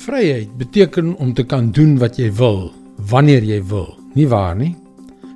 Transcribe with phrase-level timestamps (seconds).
[0.00, 2.70] Vryheid beteken om te kan doen wat jy wil,
[3.10, 3.90] wanneer jy wil.
[4.16, 4.72] Nie waar nie?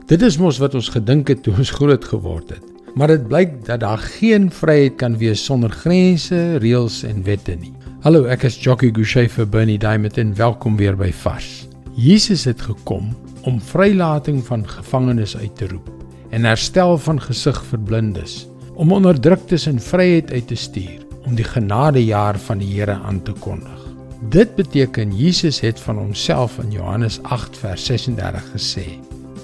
[0.09, 2.65] Dit is mos wat ons gedink het toe ons groot geword het.
[2.97, 7.75] Maar dit blyk dat daar geen vryheid kan wees sonder grense, reëls en wette nie.
[8.07, 11.67] Hallo, ek is Jockey Gouchee vir Bernie Diamond en welkom weer by Vars.
[11.93, 13.13] Jesus het gekom
[13.45, 15.93] om vrylating van gevangenes uit te roep
[16.33, 18.47] en herstel van gesig vir blindes,
[18.81, 23.37] om onderdruktes in vryheid uit te stuur, om die genadejaar van die Here aan te
[23.45, 23.94] kondig.
[24.31, 28.85] Dit beteken Jesus het van homself in Johannes 8 vers 36 gesê: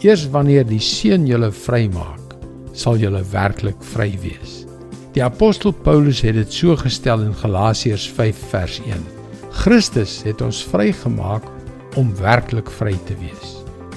[0.00, 2.36] Eers wanneer die Seun julle vrymaak,
[2.72, 4.64] sal julle werklik vry wees.
[5.12, 9.02] Die apostel Paulus het dit so gestel in Galasiërs 5 vers 1.
[9.50, 11.44] Christus het ons vrygemaak
[12.00, 13.56] om werklik vry te wees.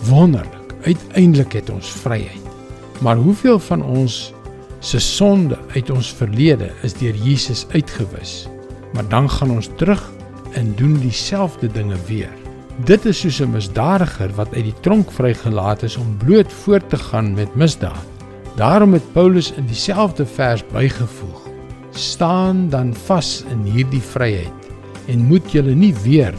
[0.10, 2.50] Wonderlik, uiteindelik het ons vryheid.
[3.00, 4.34] Maar hoeveel van ons
[4.80, 8.50] se sonde uit ons verlede is deur Jesus uitgewis?
[8.94, 10.02] Maar dan gaan ons terug
[10.54, 12.32] en doen dieselfde dinge weer.
[12.86, 16.98] Dit is soos 'n misdadiger wat uit die tronk vrygelaat is om bloot voort te
[16.98, 18.06] gaan met misdaad.
[18.56, 21.50] Daarom het Paulus in dieselfde vers bygevoeg:
[21.92, 24.72] "Staan dan vas in hierdie vryheid
[25.08, 26.34] en moet julle nie weer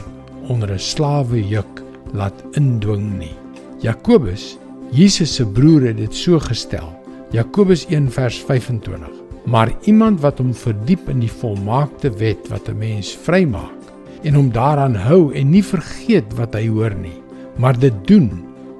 [0.49, 3.37] onder 'n slawe juk laat indwing nie."
[3.81, 4.59] Jakobus,
[4.91, 7.03] Jesus se broer het dit so gestel.
[7.31, 9.09] Jakobus 1 vers 25.
[9.45, 13.84] Maar iemand wat hom verdiep in die volmaakte wet wat 'n mens vrymaak
[14.25, 17.17] en hom daaraan hou en nie vergeet wat hy hoor nie,
[17.61, 18.31] maar dit doen,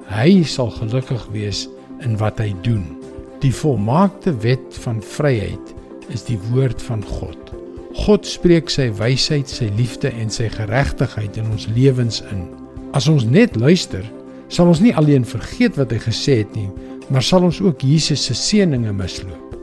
[0.09, 1.65] hy sal gelukkig wees
[2.05, 2.83] in wat hy doen.
[3.43, 5.73] Die volmaakte wet van vryheid
[6.13, 7.53] is die woord van God.
[7.95, 12.47] God spreek sy wysheid, sy liefde en sy geregtigheid in ons lewens in.
[12.97, 14.03] As ons net luister,
[14.51, 16.67] sal ons nie alleen vergeet wat hy gesê het nie,
[17.09, 19.55] maar sal ons ook Jesus se seëninge misloop.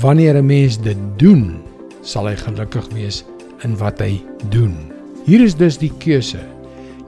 [0.00, 1.60] Wanneer 'n mens dit doen,
[2.02, 3.24] sal hy gelukkig wees
[3.64, 4.93] in wat hy doen.
[5.24, 6.42] Hier is dus die keuse.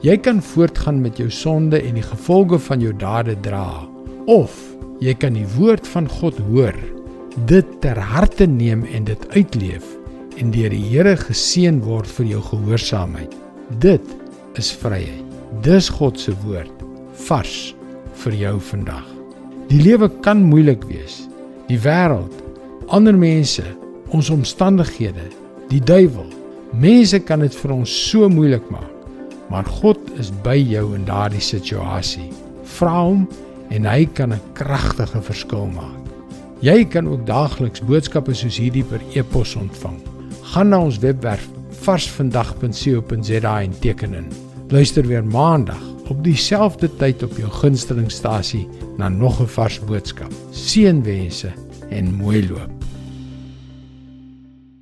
[0.01, 3.85] Jy kan voortgaan met jou sonde en die gevolge van jou dade dra
[4.33, 4.55] of
[5.05, 6.77] jy kan die woord van God hoor,
[7.51, 9.85] dit ter harte neem en dit uitleef
[10.41, 13.37] en deur die Here geseën word vir jou gehoorsaamheid.
[13.85, 14.05] Dit
[14.57, 15.25] is vryheid.
[15.65, 16.73] Dis God se woord
[17.29, 17.75] vars
[18.25, 19.05] vir jou vandag.
[19.69, 21.27] Die lewe kan moeilik wees.
[21.69, 22.33] Die wêreld,
[22.89, 23.65] ander mense,
[24.15, 25.29] ons omstandighede,
[25.69, 26.36] die duiwel
[26.75, 28.91] Mense kan dit vir ons so moeilik maak,
[29.51, 32.31] maar God is by jou in daardie situasie.
[32.77, 33.27] Vra hom
[33.71, 36.03] en hy kan 'n kragtige verskil maak.
[36.61, 39.99] Jy kan ook daagliks boodskappe soos hierdie per e-pos ontvang.
[40.43, 41.49] Gaan na ons webwerf
[41.85, 44.27] varsvandag.co.za en teken in.
[44.69, 50.33] Luister weer maandag op dieselfde tyd op jou gunstelingstasie na nog 'n vars boodskap.
[50.51, 51.53] Seënwense
[51.91, 52.76] en mooi loop.